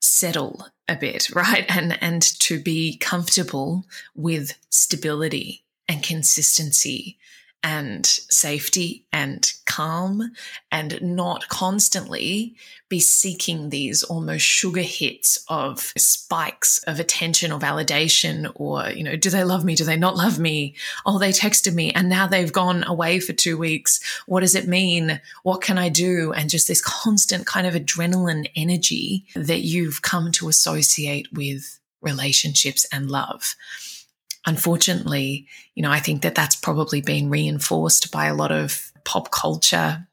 settle 0.00 0.66
a 0.88 0.96
bit, 0.96 1.30
right? 1.34 1.64
And, 1.68 2.02
and 2.02 2.22
to 2.40 2.60
be 2.60 2.96
comfortable 2.98 3.84
with 4.14 4.56
stability 4.70 5.64
and 5.88 6.02
consistency 6.02 7.18
and 7.62 8.06
safety 8.06 9.04
and 9.12 9.52
calm 9.66 10.32
and 10.72 11.00
not 11.02 11.48
constantly 11.48 12.56
be 12.88 12.98
seeking 12.98 13.68
these 13.68 14.02
almost 14.02 14.44
sugar 14.44 14.80
hits 14.80 15.44
of 15.48 15.92
spikes 15.96 16.82
of 16.84 16.98
attention 16.98 17.52
or 17.52 17.58
validation 17.58 18.50
or 18.54 18.88
you 18.90 19.04
know 19.04 19.16
do 19.16 19.30
they 19.30 19.44
love 19.44 19.64
me? 19.64 19.74
Do 19.74 19.84
they 19.84 19.96
not 19.96 20.16
love 20.16 20.38
me? 20.38 20.74
Oh 21.04 21.18
they 21.18 21.30
texted 21.30 21.74
me 21.74 21.92
and 21.92 22.08
now 22.08 22.26
they've 22.26 22.52
gone 22.52 22.82
away 22.84 23.20
for 23.20 23.32
2 23.32 23.56
weeks. 23.58 24.00
What 24.26 24.40
does 24.40 24.54
it 24.54 24.66
mean? 24.66 25.20
What 25.42 25.60
can 25.60 25.78
i 25.78 25.88
do? 25.88 26.32
And 26.32 26.50
just 26.50 26.66
this 26.66 26.82
constant 26.82 27.46
kind 27.46 27.66
of 27.66 27.74
adrenaline 27.74 28.50
energy 28.56 29.26
that 29.34 29.60
you've 29.60 30.02
come 30.02 30.32
to 30.32 30.48
associate 30.48 31.28
with 31.32 31.78
relationships 32.00 32.86
and 32.92 33.10
love 33.10 33.54
unfortunately, 34.46 35.46
you 35.74 35.82
know, 35.82 35.90
I 35.90 36.00
think 36.00 36.22
that 36.22 36.34
that's 36.34 36.56
probably 36.56 37.00
been 37.00 37.30
reinforced 37.30 38.10
by 38.10 38.26
a 38.26 38.34
lot 38.34 38.52
of 38.52 38.92
pop 39.04 39.30
culture. 39.30 40.06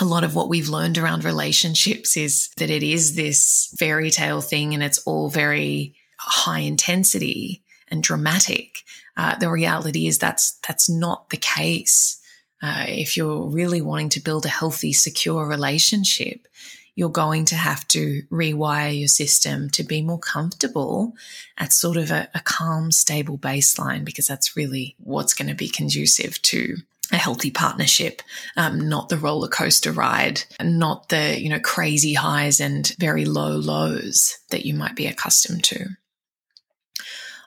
A 0.00 0.04
lot 0.04 0.24
of 0.24 0.34
what 0.34 0.48
we've 0.48 0.68
learned 0.68 0.98
around 0.98 1.24
relationships 1.24 2.16
is 2.16 2.50
that 2.56 2.70
it 2.70 2.82
is 2.82 3.14
this 3.14 3.72
fairy 3.78 4.10
tale 4.10 4.40
thing 4.40 4.74
and 4.74 4.82
it's 4.82 4.98
all 4.98 5.30
very 5.30 5.94
high 6.18 6.60
intensity 6.60 7.62
and 7.88 8.02
dramatic. 8.02 8.78
Uh, 9.16 9.36
the 9.36 9.50
reality 9.50 10.06
is 10.06 10.18
that's 10.18 10.58
that's 10.66 10.90
not 10.90 11.30
the 11.30 11.36
case. 11.36 12.20
Uh, 12.62 12.86
if 12.88 13.16
you're 13.16 13.46
really 13.46 13.80
wanting 13.80 14.08
to 14.08 14.20
build 14.20 14.46
a 14.46 14.48
healthy, 14.48 14.92
secure 14.92 15.46
relationship, 15.46 16.48
you're 16.94 17.08
going 17.08 17.44
to 17.46 17.56
have 17.56 17.86
to 17.88 18.22
rewire 18.30 18.96
your 18.96 19.08
system 19.08 19.68
to 19.70 19.82
be 19.82 20.00
more 20.00 20.18
comfortable 20.18 21.14
at 21.58 21.72
sort 21.72 21.96
of 21.96 22.10
a, 22.10 22.28
a 22.34 22.40
calm, 22.40 22.92
stable 22.92 23.36
baseline, 23.36 24.04
because 24.04 24.26
that's 24.26 24.56
really 24.56 24.94
what's 24.98 25.34
going 25.34 25.48
to 25.48 25.54
be 25.54 25.68
conducive 25.68 26.40
to 26.42 26.76
a 27.12 27.16
healthy 27.16 27.50
partnership, 27.50 28.22
um, 28.56 28.88
not 28.88 29.08
the 29.08 29.18
roller 29.18 29.48
coaster 29.48 29.92
ride, 29.92 30.42
not 30.62 31.08
the, 31.10 31.38
you 31.38 31.48
know, 31.48 31.60
crazy 31.60 32.14
highs 32.14 32.60
and 32.60 32.94
very 32.98 33.24
low 33.24 33.56
lows 33.56 34.38
that 34.50 34.64
you 34.64 34.74
might 34.74 34.96
be 34.96 35.06
accustomed 35.06 35.64
to. 35.64 35.86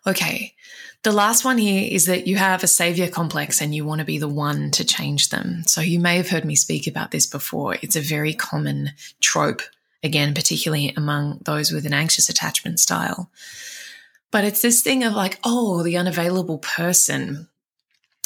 Okay. 0.06 0.54
The 1.04 1.12
last 1.12 1.46
one 1.46 1.58
here 1.58 1.88
is 1.90 2.06
that 2.08 2.28
you 2.28 2.36
have 2.38 2.64
a 2.64 2.68
savior 2.68 3.08
complex 3.08 3.62
and 3.62 3.74
you 3.74 3.86
want 3.86 4.00
to 4.00 4.06
be 4.06 4.18
the 4.18 4.28
one 4.28 4.72
to 4.72 4.84
change 4.84 5.30
them. 5.30 5.64
So 5.66 5.80
you 5.80 6.00
may 6.00 6.18
have 6.18 6.30
heard 6.30 6.44
me 6.44 6.56
speak 6.56 6.88
about 6.88 7.12
this 7.12 7.26
before. 7.26 7.78
It's 7.82 7.96
a 7.96 8.02
very 8.02 8.34
common 8.34 8.92
trope, 9.22 9.62
again, 10.04 10.34
particularly 10.34 10.94
among 10.98 11.40
those 11.44 11.72
with 11.72 11.86
an 11.86 11.94
anxious 11.94 12.30
attachment 12.30 12.80
style. 12.80 13.32
But 14.32 14.44
it's 14.44 14.62
this 14.62 14.82
thing 14.82 15.04
of 15.04 15.14
like, 15.14 15.40
oh, 15.44 15.84
the 15.84 15.98
unavailable 15.98 16.58
person 16.58 17.48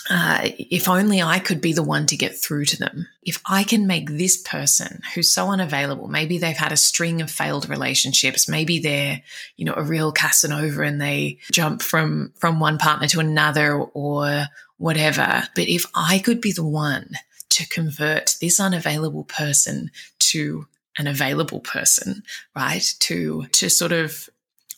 uh, 0.09 0.39
if 0.43 0.89
only 0.89 1.21
I 1.21 1.39
could 1.39 1.61
be 1.61 1.73
the 1.73 1.83
one 1.83 2.05
to 2.07 2.17
get 2.17 2.37
through 2.37 2.65
to 2.65 2.77
them. 2.77 3.07
If 3.23 3.41
I 3.45 3.63
can 3.63 3.87
make 3.87 4.09
this 4.09 4.37
person 4.37 5.01
who's 5.13 5.31
so 5.31 5.49
unavailable, 5.49 6.07
maybe 6.07 6.37
they've 6.37 6.57
had 6.57 6.71
a 6.71 6.77
string 6.77 7.21
of 7.21 7.29
failed 7.29 7.69
relationships, 7.69 8.49
maybe 8.49 8.79
they're, 8.79 9.21
you 9.57 9.65
know, 9.65 9.73
a 9.75 9.83
real 9.83 10.11
Casanova 10.11 10.81
and 10.83 10.99
they 10.99 11.39
jump 11.51 11.81
from, 11.81 12.33
from 12.37 12.59
one 12.59 12.77
partner 12.77 13.07
to 13.09 13.19
another 13.19 13.73
or 13.75 14.45
whatever. 14.77 15.43
But 15.55 15.67
if 15.67 15.85
I 15.93 16.19
could 16.19 16.41
be 16.41 16.51
the 16.51 16.65
one 16.65 17.11
to 17.49 17.67
convert 17.67 18.37
this 18.41 18.59
unavailable 18.59 19.25
person 19.25 19.91
to 20.19 20.67
an 20.97 21.07
available 21.07 21.59
person, 21.59 22.23
right? 22.55 22.93
To, 23.01 23.45
to 23.51 23.69
sort 23.69 23.91
of 23.91 24.29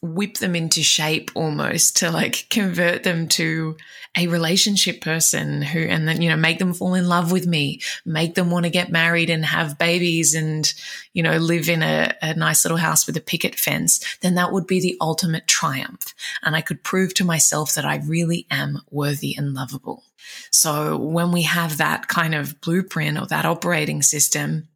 whip 0.04 0.38
them 0.40 0.54
into 0.54 0.84
shape 0.84 1.32
almost 1.34 1.96
to 1.96 2.12
like 2.12 2.46
convert 2.50 3.04
them 3.04 3.26
to 3.26 3.78
a 4.18 4.28
relationship 4.28 5.00
person 5.00 5.62
who, 5.62 5.80
and 5.80 6.06
then, 6.06 6.22
you 6.22 6.30
know, 6.30 6.36
make 6.36 6.60
them 6.60 6.74
fall 6.74 6.94
in 6.94 7.08
love 7.08 7.32
with 7.32 7.48
me, 7.48 7.80
make 8.06 8.36
them 8.36 8.52
want 8.52 8.66
to 8.66 8.70
get 8.70 8.92
married 8.92 9.30
and 9.30 9.46
have 9.46 9.78
babies 9.78 10.36
and, 10.36 10.74
you 11.14 11.24
know, 11.24 11.38
live 11.38 11.70
in 11.70 11.82
a, 11.82 12.14
a 12.22 12.34
nice 12.34 12.66
little 12.66 12.78
house 12.78 13.08
with 13.08 13.16
a 13.16 13.22
picket 13.22 13.56
fence, 13.56 14.04
then 14.20 14.36
that 14.36 14.52
would 14.52 14.68
be 14.68 14.82
the 14.82 14.98
ultimate 15.00 15.48
triumph. 15.48 16.14
And 16.44 16.54
I 16.54 16.60
could 16.60 16.84
prove 16.84 17.14
to 17.14 17.24
myself 17.24 17.74
that 17.76 17.86
I 17.86 18.04
really 18.06 18.46
am 18.52 18.82
worthy 18.92 19.34
and 19.38 19.54
lovable. 19.54 20.04
So 20.52 20.98
when 20.98 21.32
we 21.32 21.44
have 21.44 21.78
that 21.78 22.10
kind 22.10 22.36
of 22.36 22.60
blueprint 22.60 23.18
or 23.18 23.28
that 23.28 23.46
operating 23.46 24.02
system, 24.02 24.68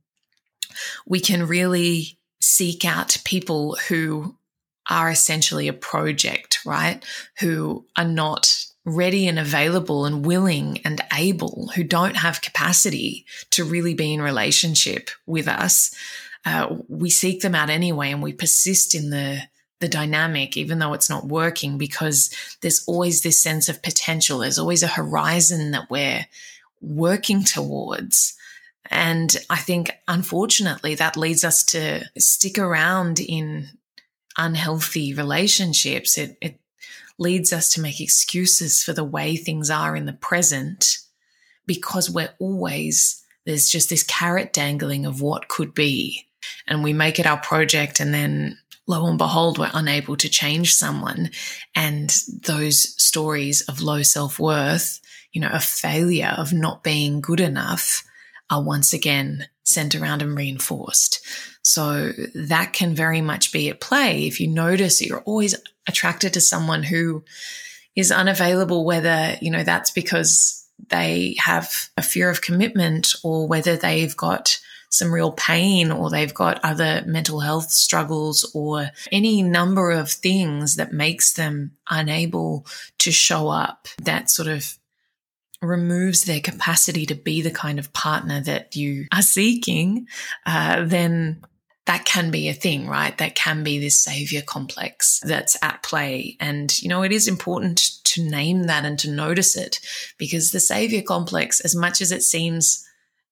we 1.05 1.19
can 1.19 1.47
really 1.47 2.17
seek 2.39 2.85
out 2.85 3.17
people 3.25 3.77
who 3.89 4.36
are 4.89 5.09
essentially 5.09 5.67
a 5.67 5.73
project, 5.73 6.59
right? 6.65 7.03
Who 7.39 7.85
are 7.97 8.05
not 8.05 8.65
ready 8.85 9.27
and 9.27 9.37
available 9.37 10.05
and 10.05 10.25
willing 10.25 10.79
and 10.85 11.01
able, 11.13 11.69
who 11.75 11.83
don't 11.83 12.15
have 12.15 12.41
capacity 12.41 13.25
to 13.51 13.65
really 13.65 13.93
be 13.93 14.13
in 14.13 14.21
relationship 14.21 15.09
with 15.25 15.47
us. 15.47 15.93
Uh, 16.45 16.77
we 16.87 17.09
seek 17.09 17.41
them 17.41 17.53
out 17.53 17.69
anyway 17.69 18.11
and 18.11 18.23
we 18.23 18.31
persist 18.31 18.95
in 18.95 19.09
the 19.09 19.41
the 19.79 19.87
dynamic, 19.87 20.57
even 20.57 20.79
though 20.79 20.93
it's 20.93 21.09
not 21.09 21.27
working, 21.27 21.77
because 21.77 22.33
there's 22.61 22.83
always 22.87 23.21
this 23.21 23.39
sense 23.39 23.69
of 23.69 23.83
potential. 23.83 24.39
There's 24.39 24.57
always 24.57 24.81
a 24.81 24.87
horizon 24.87 25.69
that 25.71 25.89
we're 25.89 26.25
working 26.81 27.43
towards. 27.43 28.35
And 28.89 29.35
I 29.49 29.57
think, 29.57 29.91
unfortunately, 30.07 30.95
that 30.95 31.17
leads 31.17 31.43
us 31.43 31.63
to 31.65 32.05
stick 32.17 32.57
around 32.57 33.19
in 33.19 33.67
unhealthy 34.37 35.13
relationships. 35.13 36.17
It, 36.17 36.37
it 36.41 36.59
leads 37.17 37.51
us 37.51 37.73
to 37.73 37.81
make 37.81 37.99
excuses 37.99 38.83
for 38.83 38.93
the 38.93 39.03
way 39.03 39.35
things 39.35 39.69
are 39.69 39.95
in 39.95 40.05
the 40.05 40.13
present 40.13 40.99
because 41.65 42.09
we're 42.09 42.33
always, 42.39 43.23
there's 43.45 43.69
just 43.69 43.89
this 43.89 44.03
carrot 44.03 44.53
dangling 44.53 45.05
of 45.05 45.21
what 45.21 45.47
could 45.47 45.73
be. 45.73 46.25
And 46.67 46.83
we 46.83 46.93
make 46.93 47.19
it 47.19 47.25
our 47.25 47.37
project 47.37 47.99
and 47.99 48.13
then 48.13 48.57
lo 48.87 49.05
and 49.07 49.17
behold, 49.17 49.57
we're 49.57 49.69
unable 49.73 50.15
to 50.17 50.29
change 50.29 50.73
someone. 50.73 51.31
And 51.75 52.09
those 52.43 53.01
stories 53.01 53.61
of 53.61 53.81
low 53.81 54.01
self 54.01 54.39
worth, 54.39 55.01
you 55.33 55.41
know, 55.41 55.49
a 55.51 55.59
failure 55.59 56.33
of 56.37 56.53
not 56.53 56.83
being 56.83 57.19
good 57.21 57.41
enough 57.41 58.03
are 58.49 58.63
once 58.63 58.93
again 58.93 59.47
sent 59.63 59.95
around 59.95 60.21
and 60.21 60.35
reinforced. 60.37 61.25
So 61.61 62.11
that 62.33 62.71
can 62.71 62.95
very 62.95 63.21
much 63.21 63.51
be 63.51 63.69
at 63.69 63.81
play. 63.81 64.25
If 64.25 64.39
you 64.39 64.47
notice 64.47 64.99
that 64.99 65.07
you're 65.07 65.19
always 65.21 65.55
attracted 65.87 66.33
to 66.33 66.41
someone 66.41 66.83
who 66.83 67.25
is 67.95 68.11
unavailable, 68.11 68.85
whether, 68.85 69.35
you 69.41 69.51
know, 69.51 69.63
that's 69.63 69.91
because 69.91 70.65
they 70.89 71.35
have 71.39 71.89
a 71.97 72.01
fear 72.01 72.29
of 72.29 72.41
commitment 72.41 73.13
or 73.23 73.47
whether 73.47 73.75
they've 73.75 74.15
got 74.15 74.59
some 74.89 75.13
real 75.13 75.31
pain 75.31 75.91
or 75.91 76.09
they've 76.09 76.33
got 76.33 76.63
other 76.63 77.03
mental 77.05 77.41
health 77.41 77.69
struggles 77.71 78.49
or 78.55 78.89
any 79.11 79.43
number 79.43 79.91
of 79.91 80.09
things 80.09 80.77
that 80.77 80.93
makes 80.93 81.33
them 81.33 81.71
unable 81.89 82.65
to 82.99 83.11
show 83.11 83.49
up 83.49 83.87
that 84.01 84.29
sort 84.29 84.47
of 84.47 84.77
removes 85.61 86.23
their 86.23 86.39
capacity 86.39 87.05
to 87.05 87.15
be 87.15 87.41
the 87.41 87.51
kind 87.51 87.79
of 87.79 87.93
partner 87.93 88.41
that 88.41 88.75
you 88.75 89.07
are 89.13 89.21
seeking, 89.21 90.07
uh, 90.45 90.83
then 90.85 91.43
that 91.85 92.05
can 92.05 92.31
be 92.31 92.49
a 92.49 92.53
thing, 92.53 92.87
right? 92.87 93.17
That 93.17 93.35
can 93.35 93.63
be 93.63 93.79
this 93.79 93.97
savior 93.97 94.41
complex 94.41 95.21
that's 95.23 95.57
at 95.63 95.81
play. 95.83 96.35
And, 96.39 96.79
you 96.81 96.89
know, 96.89 97.01
it 97.01 97.11
is 97.11 97.27
important 97.27 98.03
to 98.03 98.21
name 98.21 98.63
that 98.63 98.85
and 98.85 98.99
to 98.99 99.09
notice 99.09 99.55
it 99.55 99.79
because 100.17 100.51
the 100.51 100.59
savior 100.59 101.01
complex, 101.01 101.61
as 101.61 101.75
much 101.75 102.01
as 102.01 102.11
it 102.11 102.23
seems 102.23 102.85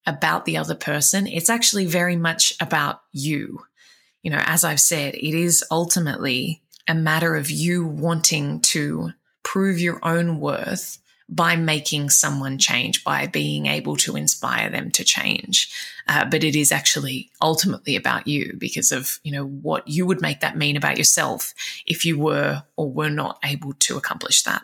about 0.06 0.46
the 0.46 0.58
other 0.58 0.76
person. 0.76 1.28
It's 1.28 1.50
actually 1.50 1.86
very 1.86 2.16
much 2.16 2.54
about 2.60 3.02
you. 3.12 3.66
You 4.22 4.32
know, 4.32 4.42
as 4.46 4.64
I've 4.64 4.80
said, 4.80 5.16
it 5.16 5.34
is 5.34 5.64
ultimately 5.72 6.62
a 6.88 6.96
matter 6.96 7.36
of 7.36 7.50
you 7.50 7.86
wanting 7.86 8.62
to 8.62 9.12
prove 9.44 9.80
your 9.80 10.00
own 10.04 10.40
worth 10.40 11.00
by 11.28 11.56
making 11.56 12.10
someone 12.10 12.58
change, 12.58 13.04
by 13.04 13.26
being 13.26 13.66
able 13.66 13.96
to 13.96 14.16
inspire 14.16 14.70
them 14.70 14.92
to 14.92 15.04
change. 15.04 15.74
Uh, 16.08 16.24
but 16.26 16.44
it 16.44 16.56
is 16.56 16.72
actually 16.72 17.32
ultimately 17.42 17.96
about 17.96 18.28
you 18.28 18.54
because 18.58 18.92
of, 18.92 19.20
you 19.24 19.32
know, 19.32 19.46
what 19.46 19.88
you 19.88 20.06
would 20.06 20.22
make 20.22 20.42
that 20.42 20.58
mean 20.58 20.78
about 20.78 20.98
yourself 20.98 21.54
if 21.88 22.06
you 22.06 22.20
were 22.20 22.64
or 22.76 22.92
were 22.92 23.10
not 23.10 23.40
able 23.44 23.74
to 23.74 23.98
accomplish 23.98 24.44
that. 24.44 24.64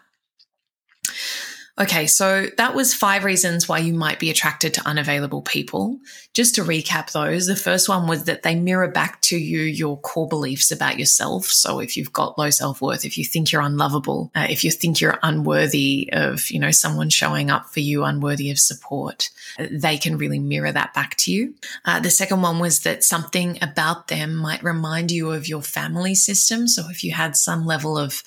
Okay, 1.82 2.06
so 2.06 2.46
that 2.58 2.76
was 2.76 2.94
five 2.94 3.24
reasons 3.24 3.68
why 3.68 3.80
you 3.80 3.96
might 3.96 4.20
be 4.20 4.30
attracted 4.30 4.76
to 4.76 4.88
unavailable 4.88 5.42
people. 5.42 5.98
Just 6.32 6.54
to 6.56 6.62
recap 6.62 7.12
those, 7.12 7.48
the 7.48 7.56
first 7.56 7.90
one 7.90 8.08
was 8.08 8.26
that 8.26 8.44
they 8.44 8.54
mirror 8.54 8.88
back 8.88 9.20
to 9.22 9.36
you 9.36 9.62
your 9.62 9.98
core 9.98 10.28
beliefs 10.28 10.70
about 10.70 11.00
yourself. 11.00 11.46
So 11.46 11.80
if 11.80 11.98
you've 11.98 12.14
got 12.14 12.38
low 12.38 12.52
self 12.52 12.84
worth, 12.84 13.04
if 13.04 13.18
you 13.18 13.26
think 13.26 13.52
you're 13.52 13.64
unlovable, 13.64 14.30
uh, 14.36 14.46
if 14.48 14.64
you 14.64 14.70
think 14.70 15.02
you're 15.02 15.18
unworthy 15.24 16.08
of, 16.14 16.52
you 16.52 16.60
know, 16.60 16.70
someone 16.70 17.10
showing 17.10 17.50
up 17.50 17.70
for 17.74 17.80
you, 17.80 18.04
unworthy 18.04 18.52
of 18.52 18.60
support, 18.60 19.32
uh, 19.58 19.66
they 19.72 19.98
can 19.98 20.20
really 20.20 20.38
mirror 20.38 20.72
that 20.72 20.94
back 20.94 21.16
to 21.16 21.32
you. 21.32 21.56
Uh, 21.84 22.00
the 22.00 22.12
second 22.12 22.44
one 22.44 22.60
was 22.60 22.82
that 22.82 23.04
something 23.04 23.58
about 23.60 24.08
them 24.08 24.36
might 24.36 24.62
remind 24.62 25.10
you 25.10 25.32
of 25.32 25.48
your 25.48 25.64
family 25.64 26.14
system. 26.14 26.68
So 26.68 26.84
if 26.92 27.04
you 27.04 27.12
had 27.12 27.36
some 27.36 27.66
level 27.66 27.98
of 27.98 28.22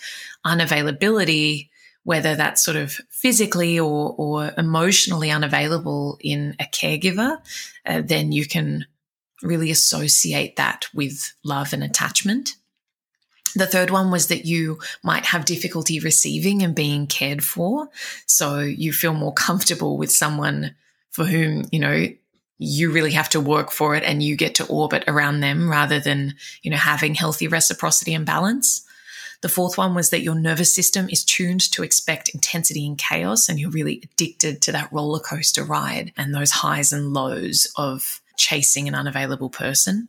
unavailability, 0.44 1.68
whether 2.04 2.36
that's 2.36 2.62
sort 2.62 2.76
of 2.76 2.92
physically 3.10 3.80
or, 3.80 4.14
or 4.16 4.52
emotionally 4.56 5.30
unavailable 5.30 6.18
in 6.20 6.54
a 6.60 6.64
caregiver, 6.64 7.38
uh, 7.86 8.02
then 8.04 8.30
you 8.30 8.46
can 8.46 8.86
really 9.42 9.70
associate 9.70 10.56
that 10.56 10.86
with 10.94 11.34
love 11.42 11.72
and 11.72 11.82
attachment. 11.82 12.56
The 13.56 13.66
third 13.66 13.90
one 13.90 14.10
was 14.10 14.28
that 14.28 14.46
you 14.46 14.80
might 15.02 15.26
have 15.26 15.44
difficulty 15.44 16.00
receiving 16.00 16.62
and 16.62 16.74
being 16.74 17.06
cared 17.06 17.44
for. 17.44 17.88
So 18.26 18.58
you 18.60 18.92
feel 18.92 19.14
more 19.14 19.32
comfortable 19.32 19.96
with 19.96 20.10
someone 20.10 20.74
for 21.10 21.24
whom, 21.24 21.64
you 21.70 21.78
know, 21.78 22.08
you 22.58 22.90
really 22.90 23.12
have 23.12 23.28
to 23.30 23.40
work 23.40 23.70
for 23.70 23.94
it 23.94 24.02
and 24.02 24.22
you 24.22 24.36
get 24.36 24.56
to 24.56 24.66
orbit 24.66 25.04
around 25.06 25.40
them 25.40 25.70
rather 25.70 26.00
than, 26.00 26.34
you 26.62 26.70
know, 26.70 26.76
having 26.76 27.14
healthy 27.14 27.46
reciprocity 27.48 28.14
and 28.14 28.26
balance. 28.26 28.83
The 29.44 29.50
fourth 29.50 29.76
one 29.76 29.94
was 29.94 30.08
that 30.08 30.22
your 30.22 30.36
nervous 30.36 30.72
system 30.74 31.06
is 31.10 31.22
tuned 31.22 31.70
to 31.72 31.82
expect 31.82 32.30
intensity 32.30 32.86
and 32.86 32.96
chaos, 32.96 33.46
and 33.46 33.60
you're 33.60 33.68
really 33.68 34.00
addicted 34.02 34.62
to 34.62 34.72
that 34.72 34.90
roller 34.90 35.20
coaster 35.20 35.62
ride 35.62 36.14
and 36.16 36.34
those 36.34 36.50
highs 36.50 36.94
and 36.94 37.12
lows 37.12 37.70
of 37.76 38.22
chasing 38.38 38.88
an 38.88 38.94
unavailable 38.94 39.50
person. 39.50 40.08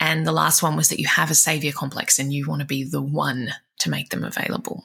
And 0.00 0.26
the 0.26 0.32
last 0.32 0.64
one 0.64 0.74
was 0.74 0.88
that 0.88 0.98
you 0.98 1.06
have 1.06 1.30
a 1.30 1.34
savior 1.36 1.70
complex 1.70 2.18
and 2.18 2.32
you 2.32 2.48
want 2.48 2.58
to 2.58 2.66
be 2.66 2.82
the 2.82 3.00
one 3.00 3.50
to 3.78 3.88
make 3.88 4.08
them 4.08 4.24
available. 4.24 4.82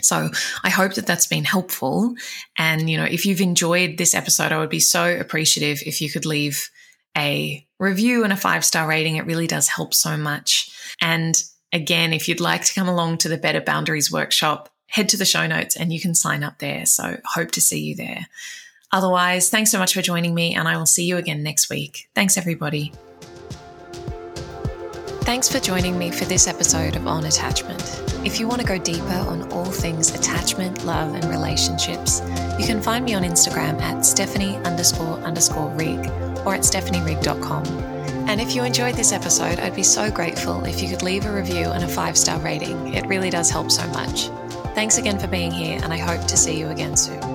So 0.00 0.30
I 0.62 0.70
hope 0.70 0.94
that 0.94 1.04
that's 1.04 1.26
been 1.26 1.42
helpful. 1.42 2.14
And, 2.56 2.88
you 2.88 2.96
know, 2.96 3.06
if 3.06 3.26
you've 3.26 3.40
enjoyed 3.40 3.98
this 3.98 4.14
episode, 4.14 4.52
I 4.52 4.60
would 4.60 4.70
be 4.70 4.78
so 4.78 5.04
appreciative 5.04 5.82
if 5.84 6.00
you 6.00 6.12
could 6.12 6.26
leave 6.26 6.70
a 7.16 7.66
review 7.80 8.22
and 8.22 8.32
a 8.32 8.36
five 8.36 8.64
star 8.64 8.86
rating. 8.86 9.16
It 9.16 9.26
really 9.26 9.48
does 9.48 9.66
help 9.66 9.94
so 9.94 10.16
much. 10.16 10.70
And 11.00 11.42
Again, 11.74 12.12
if 12.12 12.28
you'd 12.28 12.40
like 12.40 12.64
to 12.64 12.72
come 12.72 12.88
along 12.88 13.18
to 13.18 13.28
the 13.28 13.36
Better 13.36 13.60
Boundaries 13.60 14.10
workshop, 14.10 14.70
head 14.86 15.08
to 15.08 15.16
the 15.16 15.24
show 15.24 15.48
notes 15.48 15.76
and 15.76 15.92
you 15.92 16.00
can 16.00 16.14
sign 16.14 16.44
up 16.44 16.60
there. 16.60 16.86
So, 16.86 17.18
hope 17.24 17.50
to 17.50 17.60
see 17.60 17.80
you 17.80 17.96
there. 17.96 18.28
Otherwise, 18.92 19.50
thanks 19.50 19.72
so 19.72 19.78
much 19.80 19.92
for 19.92 20.00
joining 20.00 20.36
me, 20.36 20.54
and 20.54 20.68
I 20.68 20.76
will 20.76 20.86
see 20.86 21.04
you 21.04 21.16
again 21.16 21.42
next 21.42 21.68
week. 21.68 22.08
Thanks, 22.14 22.38
everybody. 22.38 22.92
Thanks 25.24 25.50
for 25.50 25.58
joining 25.58 25.98
me 25.98 26.12
for 26.12 26.26
this 26.26 26.46
episode 26.46 26.94
of 26.94 27.08
On 27.08 27.24
Attachment. 27.24 27.82
If 28.24 28.38
you 28.38 28.46
want 28.46 28.60
to 28.60 28.66
go 28.66 28.78
deeper 28.78 29.24
on 29.26 29.50
all 29.50 29.64
things 29.64 30.14
attachment, 30.14 30.84
love, 30.84 31.12
and 31.12 31.24
relationships, 31.24 32.22
you 32.56 32.66
can 32.66 32.80
find 32.80 33.04
me 33.04 33.14
on 33.14 33.24
Instagram 33.24 33.80
at 33.80 34.06
Stephanie 34.06 34.58
underscore 34.58 35.18
underscore 35.20 35.70
rigg 35.70 35.98
or 36.46 36.54
at 36.54 36.60
stephanierigg.com. 36.60 37.93
And 38.26 38.40
if 38.40 38.54
you 38.54 38.64
enjoyed 38.64 38.94
this 38.94 39.12
episode, 39.12 39.60
I'd 39.60 39.76
be 39.76 39.82
so 39.82 40.10
grateful 40.10 40.64
if 40.64 40.82
you 40.82 40.88
could 40.88 41.02
leave 41.02 41.26
a 41.26 41.32
review 41.32 41.70
and 41.70 41.84
a 41.84 41.88
five 41.88 42.16
star 42.16 42.38
rating. 42.40 42.94
It 42.94 43.06
really 43.06 43.30
does 43.30 43.50
help 43.50 43.70
so 43.70 43.86
much. 43.88 44.28
Thanks 44.74 44.98
again 44.98 45.18
for 45.18 45.28
being 45.28 45.52
here, 45.52 45.78
and 45.82 45.92
I 45.92 45.98
hope 45.98 46.26
to 46.26 46.36
see 46.36 46.58
you 46.58 46.68
again 46.68 46.96
soon. 46.96 47.33